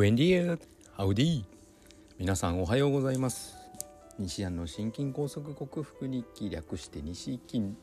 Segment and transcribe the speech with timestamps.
[0.00, 0.58] ブエンディエ
[0.94, 1.44] ハウディ
[2.18, 3.58] 皆さんおはようございます。
[4.18, 7.74] 西安の心筋梗塞克服日記略して西筋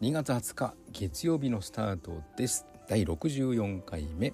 [0.00, 2.66] 2月20日月曜日のスタートです。
[2.88, 4.32] 第64回目。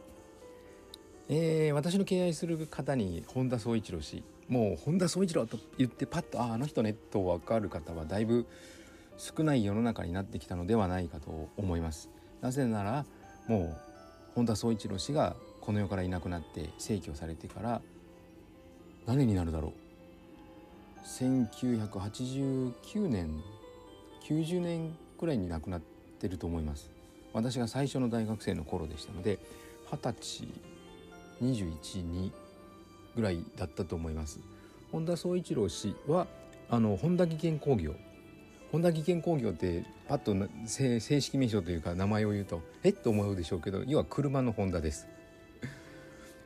[1.29, 4.25] えー、私の敬愛する方に本田宗一郎氏。
[4.49, 8.47] もう本田宗一郎と言ってパッとああの人ねと分かる方はだいぶ
[9.19, 12.09] 少ない世の中になってきたのではないかと思います。
[12.41, 13.05] なぜなら
[13.47, 13.77] もう
[14.35, 17.81] 本田宗一郎氏がこの世からいなくなって逝去されてから
[19.07, 19.73] 何になるだろう
[21.07, 23.41] ？1989年
[24.29, 25.83] 90年くらいに亡くなっ
[26.21, 26.91] てると思います。
[27.33, 29.39] 私が最初の大学生の頃でしたので
[29.91, 30.49] 二十歳
[31.41, 32.31] 212
[33.15, 34.41] ぐらいだったと思います。
[34.91, 36.27] 本田宗一郎氏は
[36.69, 37.95] あの本田技研工業。
[38.73, 40.35] 本田技研工業ってパッと
[40.67, 45.07] 正式名称というか名前を言うとえっと思うでしょうけど要は車のホンダです。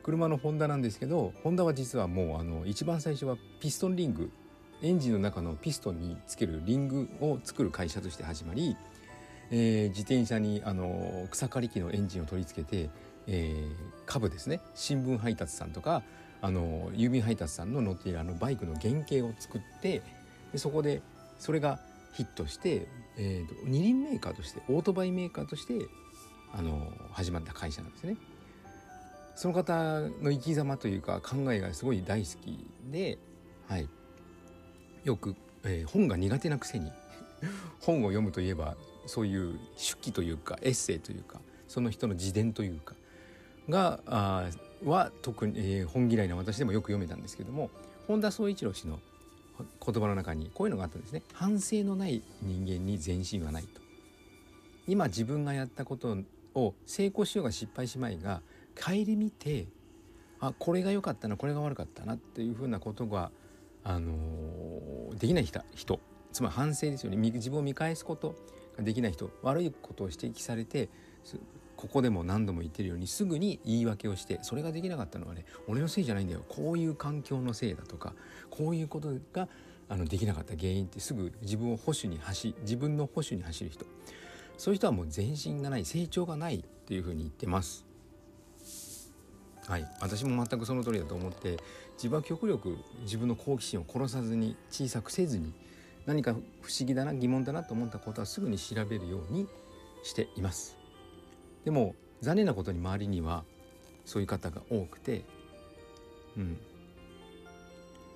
[0.07, 4.31] 車のホンダなんですけどホンダは実はもうあの一番最初はピストンリング
[4.81, 8.77] エンジンの中のピストンにつけるリングを作る会社として始まり、
[9.51, 12.89] えー、自転車にあの草刈り機のエンジンを取り付けて、
[13.27, 13.69] えー、
[14.05, 16.03] 株ですね新聞配達さんとか
[16.41, 20.01] あの郵便配達さんの乗っているあのバイクの原型を作って
[20.53, 21.01] でそこで
[21.37, 21.81] それが
[22.13, 25.73] ヒットして、えーと、二輪メーカーとしてオートバイメーカーとして
[26.53, 28.15] あの始まった会社なんですね。
[29.37, 33.19] その方の生き様というか考えがすごい大好きで、
[33.67, 33.87] はい、
[35.03, 36.91] よく、えー、本が苦手なくせに
[37.79, 42.95] 本を読むといえばそういう手記というかエッセイというかその人の自伝というか
[43.69, 44.49] があ
[44.83, 47.69] は特に、えー、本嫌いな私でもよく読めたんですけども
[48.07, 48.99] 本田宗一郎氏の
[49.85, 51.21] 言葉の中にこういうのがあったんですね。
[51.33, 53.81] 反省のない人間に前進はないと。
[54.87, 56.17] 今自分がやったこと
[56.55, 58.41] を成功しようが失敗しまいが
[58.79, 59.67] 顧みて
[60.39, 63.31] あこれが良かったなこれが悪かったなっていうふうなことが、
[63.83, 65.99] あのー、できない人
[66.31, 67.17] つまり反省ですよね。
[67.17, 68.35] 自分を見返すこと
[68.77, 69.31] ができない人。
[69.41, 70.89] 悪いことを指摘されて
[71.75, 76.43] ここでも何度も言ってるようにすぐに言い訳をしてそれができなかったのはね俺のせいじゃないんだよ。
[76.47, 78.13] こういう環境のせいだとか
[78.49, 79.47] こういうことが
[79.89, 83.85] あのできなかった原因ってすぐ自分を保守に走自分の保守に走る人。
[84.57, 87.86] そういう人はもう前進がない成長がないっていうふうに言ってます。
[89.67, 91.57] はい、私も全くその通りだと思って
[91.97, 95.51] 自分は極力自分の好奇心を殺さずに小さくせずに
[96.05, 99.45] 何か不思議だな疑問だなと思ったことはすぐに調べるように
[100.03, 100.77] しています。
[101.65, 103.43] でも残念なことに周りには
[104.05, 105.25] そういう方が多くて
[106.37, 106.57] うん。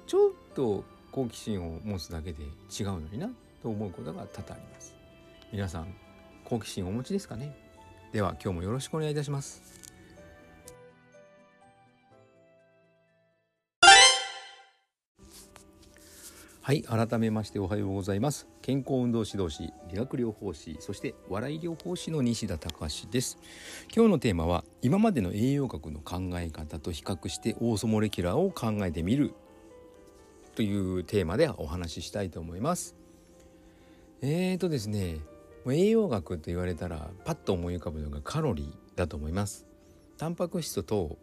[0.07, 3.29] ちょっと好奇心を持つだけで違うのにな
[3.61, 4.95] と思うことが多々あります。
[5.51, 5.93] 皆さん
[6.45, 7.55] 好奇心をお持ちですかね？
[8.13, 9.80] では今日もよろしくお願いいたします。
[16.63, 18.47] はい改めましておはようございます。
[18.61, 23.39] 健康運動指導士理学療法士そして笑い療法士の西田隆です。
[23.91, 29.33] 今日のテーマは今までの栄養学の考え方と比較してオーソモレキュラーを考えてみる。
[30.53, 32.95] というテーマでお話ししたいと思います。
[34.21, 35.17] えーとですね
[35.67, 39.65] 栄養学と言われたらパッと思い浮かぶのがカロリーだと思います。
[40.19, 41.17] タンパク質と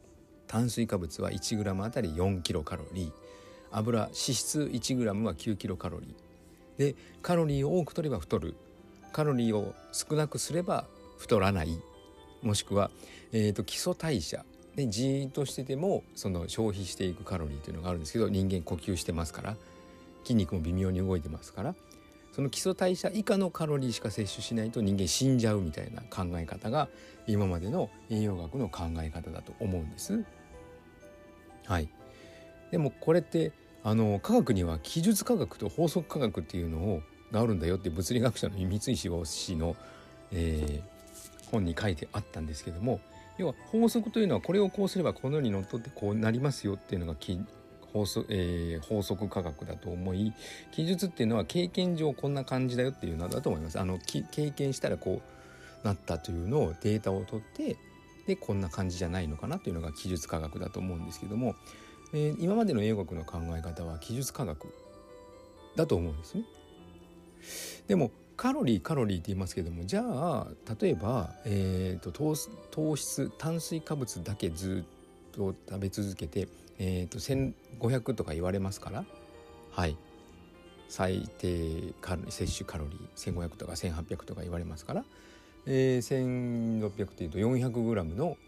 [0.49, 3.28] 炭水化物は 1g あたり4キロカロリー。
[3.71, 6.15] 油脂質 1g は9キロカロリー。
[6.79, 8.55] でカロリーを多く取れば太る。
[9.13, 10.87] カロリーを少なくすれば
[11.19, 11.81] 太らない。
[12.43, 12.91] もしくは、
[13.33, 14.45] えーと、基礎代謝。
[14.77, 19.57] でじーっとしててもその消費していくカロリーというのがあるんですけど人間呼吸してますから。
[20.23, 21.75] 筋肉も微妙に動いてますから。
[22.33, 26.89] その基礎代謝以下のカロリーしか摂取しないと人間死んじゃうみたいな考え方が
[27.27, 30.25] 今までの栄養学の考え方だと思うんです。
[31.67, 31.89] はい、
[32.71, 33.51] でもこれって
[33.85, 37.03] あの科学には記述科学と法則科学っていうのを
[37.33, 39.77] があるんだよって物理学者の三石氏の、
[40.33, 43.01] えー、本に書いてあったんですけども
[43.39, 47.15] 要は法則というのはこれをこうすればこのようにのっとってこうなりますよっていうのが
[47.93, 50.33] 法則,、えー、法則科学だと思い
[50.73, 53.79] 記述っていうのは経験上こんな感じだよっていうのだと思います。
[53.79, 55.23] あの経験したらこ
[55.85, 57.77] うなったというのをデータを取って
[58.27, 61.55] でこんな感じじゃないのかなっていうのが記述科学だと思うんですけども
[62.13, 64.69] えー、今までの英学の考え方は記述科学
[65.77, 66.45] だと思うんですね。
[67.87, 70.47] でもカロリーカロリーって言いますけどもじゃあ
[70.81, 72.13] 例えば、えーと、
[72.71, 74.85] 糖質炭水化物だけず
[75.33, 79.05] っと食べ続けて、えーと、1,500とか言われますから。
[79.71, 79.97] はい。
[80.89, 85.05] 最低カ摂取カロリー1,500とか1,800とか言われますから、
[85.67, 88.39] えー、1,600っていうと 400g の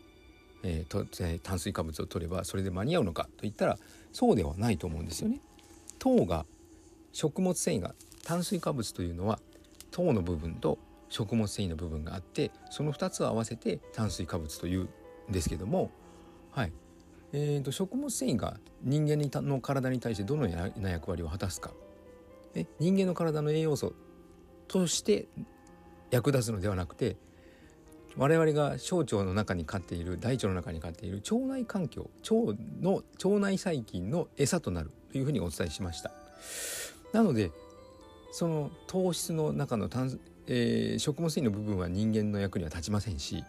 [0.62, 3.78] えーとえー炭水化物を取ればそれで間に合うのかといったら
[4.12, 5.40] そうではないと思うんですよね。
[5.98, 6.46] 糖が
[7.12, 9.38] 食物繊維が炭水化物というのは
[9.90, 10.78] 糖の部分と
[11.08, 14.88] 食物繊維の部分があってその2つを合わせて炭水化物という
[15.28, 15.90] んですけども、
[16.52, 16.72] はい
[17.32, 21.72] えーと、食物繊維が人間にの体に対してどのような役割を果たすか
[22.54, 23.92] え人間の体の栄養素
[24.68, 25.28] として
[26.10, 27.16] 役立つのではなくて
[28.16, 36.10] 我々が小腸の中に飼っている大腸の中に飼っている腸内環境腸の腸内細菌の餌となるというふうにお伝えしました。
[37.12, 37.50] なので
[38.32, 43.44] その糖質の中の炭、えー、食物繊維の部分は人間の役には立ちませんし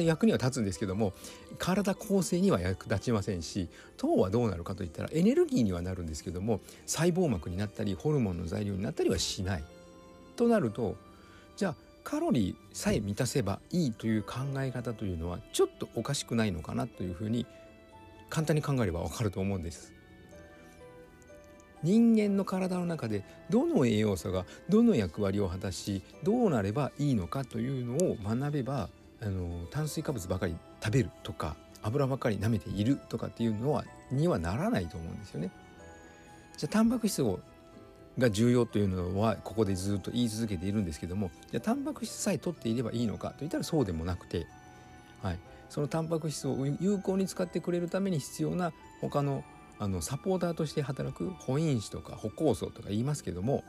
[0.00, 1.12] 役には立つんですけども
[1.58, 9.64] 体構成には役立ちませんし糖はどうなるかといったらエネルギーにはなるんですけども細胞膜になったりホルモンの材料になったりはしない。
[10.34, 10.96] となると
[11.56, 11.74] じゃあ
[12.06, 17.46] カロリーさえ満たせばいいという考え方というのはちょっとおかしくないのかなというふうに
[18.30, 19.92] 簡単に考えればわかると思うんです。
[21.82, 28.88] 人間の体の中でどの栄養素がどの役割を果たしどうなればいいのかというのを学べば
[29.20, 35.50] あの炭水化物ばかり食べるとか油ばかり舐めているとかっていうのはにはならないと思うんですよね。
[36.56, 37.40] じゃあタンパク質を
[38.18, 44.46] が重要というのはここでずっと言い続けているんですけどもじゃあタンパク質さえ取っていればいいのかといったらそうでもなくて、
[45.22, 49.44] はい、そのタンパク質を有効に使ってくれるために必要な他の
[49.78, 53.62] あのサポーターとして働く保因子とか歩行素とか言いますけども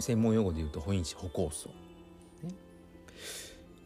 [0.00, 1.70] 専門用語で言うと保因子歩行素、
[2.42, 2.50] ね、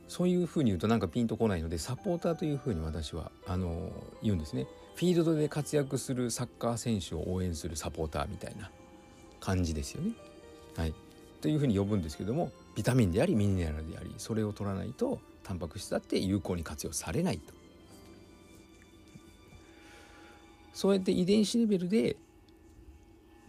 [0.08, 4.66] そういうふうに言うとなんかピンとこないのでサポーターというふうに私はあの言うんですね。
[4.96, 8.68] フィールドで活躍するサッカー選手を応援するサポーターみたいな。
[9.48, 10.12] 感じですよね。
[10.76, 10.94] はい、
[11.40, 17.54] というふうに呼ぶんですけどもビタミンでありミネラルでありそれを取らないとタンパク質だって有効に活用されないと。
[20.74, 22.16] そうやって遺伝子レベルで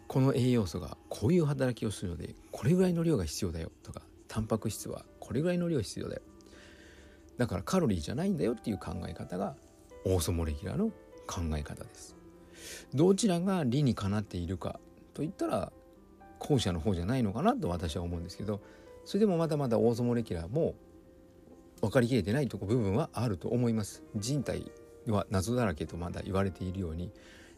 [0.08, 6.22] この栄養素がこういう働きをするのでこれぐらいの量が必要だよとかタンパク質はこれぐらいの量必要だよ。
[7.38, 9.56] だからカロリーじゃないんだよっていう考え方が
[10.06, 10.92] オーソモレキュラーの
[11.28, 12.16] 考え方です。
[12.94, 14.80] どちらが理にかなっているか
[15.14, 15.74] といったら
[16.40, 18.62] 後者の方じゃないのかなと私は思うんですけど
[19.06, 20.76] それでもまだまだオーソモレキュラーも
[21.82, 24.04] 分かりきれてないとこ部分はあると思います。
[24.16, 24.70] 人体
[25.08, 27.12] は謎だらけとまだ言われているように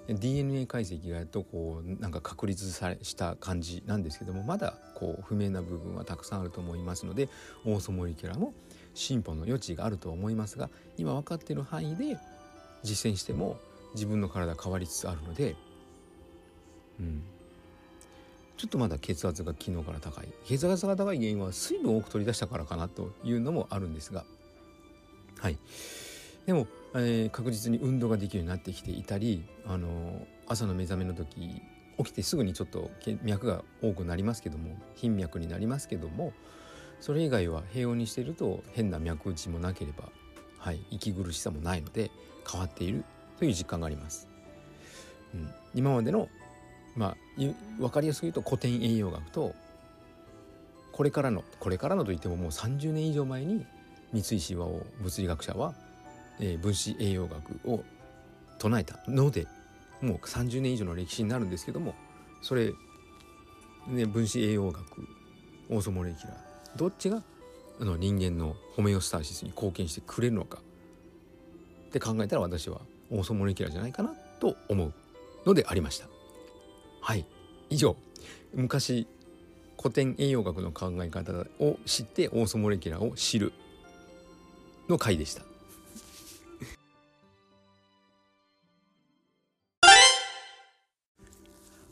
[0.08, 7.30] DNA 解析がやっとこうなんか確立されした感じなんですけどもまだこう不明な部分はたくさんあると思いますので
[7.66, 8.54] オーソモリキュラも
[8.94, 12.18] 進歩の余地があると思いますが今分かっている範囲で
[12.84, 13.60] 実践しても
[13.94, 15.56] 自分の体変わりつつあるので、
[17.00, 17.24] うん、
[18.62, 20.28] ちょっとまだ血圧が昨日から高い。
[20.46, 24.24] 血圧が高い原因は水分を多く取り出したからかなというのもあるんですが。
[25.40, 25.58] はい。
[26.46, 31.60] でもえー、確実に運動ができるようになってきていたり、あの朝の目覚めの時
[31.98, 32.92] 起きてすぐにちょっと
[33.24, 36.34] 脈が多くなりますけども頻脈になりますけども
[37.00, 40.10] それ以外は平穏にしていると変な脈打ちもなければ、
[40.60, 42.12] はい、息苦しさもないので
[42.50, 43.06] 変わっている
[43.40, 44.28] という実感があります。
[45.34, 46.28] うん、今までの、
[46.96, 47.18] まあ、
[47.80, 49.56] 分かりやすく言うと古典栄養学と
[50.92, 53.66] これからのこれからのといってももう30年以上前に
[54.12, 55.74] 三井志和夫物理学者は
[56.42, 57.84] えー、分子栄養学を
[58.58, 59.48] 唱えたので
[60.02, 61.94] もう30年以上の歴史になるんですけども
[62.42, 62.74] それ、
[63.88, 65.08] ね、分子栄養学
[65.70, 66.38] オーソモレキュラー
[66.76, 67.22] どっちが
[67.80, 70.60] あの人間のホメオスターシスに貢献してくれるのか
[71.88, 74.94] って考えたら私はオーソモレキュラーじゃないかなと思う
[75.46, 76.08] のでありました。
[77.02, 77.26] はい。
[77.70, 77.96] 以上
[78.54, 79.08] 昔
[79.82, 83.52] 古典栄養学の考え方を知ってオーソモレキュラーを知る
[84.88, 85.42] の回でした。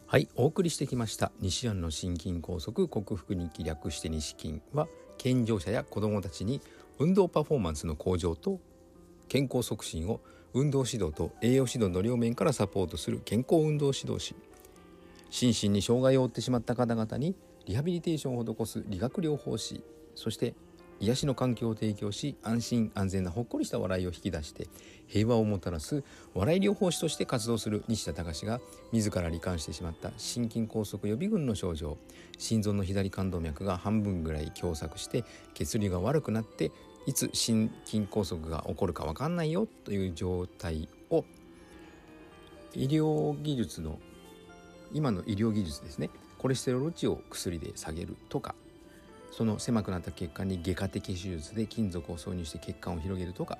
[0.05, 1.31] はいお送りしてきました。
[1.39, 4.87] 西安の心筋梗塞克服日記略して西筋は
[5.17, 6.61] 健常者や子どもたちに
[6.99, 8.59] 運動パフォーマンスの向上と
[9.27, 10.21] 健康促進を
[10.53, 14.35] 運動指導と栄養指導の両面からサポートする健康運動指導士。
[15.29, 19.83] 心身に障害を負ってしまった方々にリハビリテーションを施す理学療法士
[20.15, 20.55] そして
[20.99, 24.67] 癒しの環境を提供し安心安全なほっこりした笑いを引き出して
[25.07, 28.59] 平和をもたらす笑い療法士として活動する西田隆が
[28.91, 31.97] 自ら罹患してしまった心筋梗塞予備軍の症状
[32.37, 36.71] 心臓の左冠動脈が半分ぐらい狭窄して血流が悪くなって
[37.05, 41.23] いつ心筋梗塞が起こるか分かんないよという状態を
[42.73, 43.99] 医療技術の
[44.93, 46.09] 今の医療技術ですね。
[46.39, 48.55] コレステロール値を薬で下げるとか
[49.31, 53.59] その狭くなった血管に外科的手術で金属を挿入して血管を広げるとか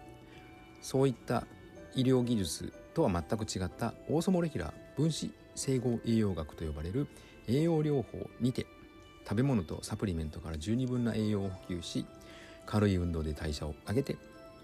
[0.81, 1.45] そういった
[1.93, 7.07] 医療技術とは全く違ったオーソモレキュラー分子整合栄養学と呼ばれる
[7.47, 8.65] 栄養療法にて
[9.25, 12.05] 食べ物とサプリメントから十二分な栄養を補給し
[12.65, 14.15] 軽い運動で代謝を上げて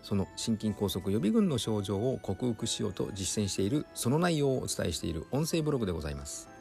[0.03, 6.54] その心筋梗塞予備軍の症状を克服しようと実践しているその内容をお伝えしている音声ブログでございます。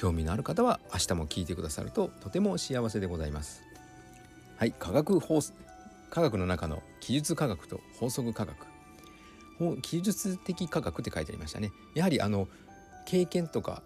[0.00, 3.62] 興味のある方は明日も聞いてくださるととても幸せでございます。
[4.56, 5.40] はい科学法
[6.08, 8.56] 科学の中の記述科学と法則科学。
[9.82, 11.70] 記述的科学って書いてありましたね。
[11.94, 12.48] やはりあの
[13.04, 13.82] 経験とか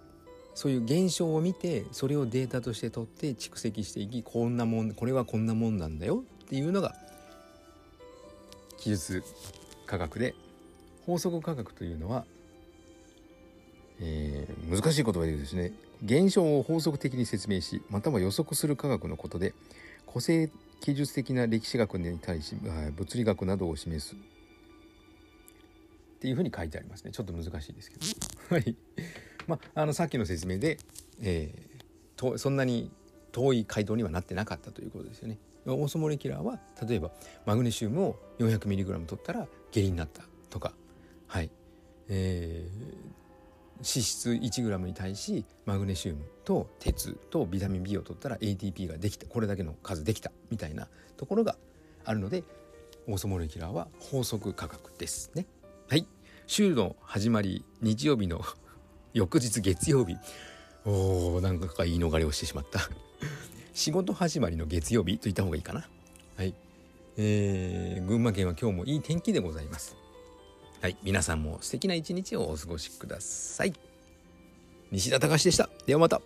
[0.54, 6.94] そういう現象を見てそれをデータとして取って蓄積していきこんなもんこれはこんなもんなんだよっていうのが
[8.78, 9.24] 記述
[9.84, 10.36] 科学で
[11.06, 12.24] 法則科学というのは、
[14.74, 15.72] 難しい言葉で言うですね
[16.04, 19.54] 現象を法則的に説明しまたは予測する科学のことで
[20.06, 20.50] 個性
[20.80, 22.56] 記述的な歴史学に対し
[22.96, 24.18] 物理学などを示すっ
[26.24, 27.10] ていうふうに書いてありますね。
[27.10, 28.06] ちょっと難しいですけど。
[28.56, 28.74] はい。
[29.46, 30.78] まああのさっきの説明で、
[31.20, 32.90] えー、とそんなに
[33.30, 35.36] 遠い回答にはなってなかったということですよね。
[35.66, 37.10] オーソモレキュラーは例えば
[37.44, 40.72] マグネシウムを 400mg 取ったら下痢になったとか。
[41.26, 41.50] はい。
[42.08, 43.23] えー、
[43.82, 51.56] 質 1g に対しマグネシウムと鉄とビタミン B を取ったら ATP ができたこれだけの数できたみたいなところが
[52.04, 52.44] あるので
[53.06, 55.46] オーソモレキュラーは法則価格ですね。
[55.88, 56.06] はい。
[56.46, 58.42] 週の始まり日曜日の
[59.12, 60.16] 翌日月曜日。
[60.86, 62.80] おーなんか言い逃れをしてしまった。
[63.74, 65.88] 仕事始まりの月曜日と言った方がいいかな。
[66.36, 66.54] はい。
[67.16, 70.03] えー、群馬県は今日もいい天気でございます。
[70.84, 70.98] はい。
[71.02, 73.72] 皆さんも素敵な一日をお過ごしください。
[74.92, 75.70] 西田隆でした。
[75.86, 76.20] ではまた。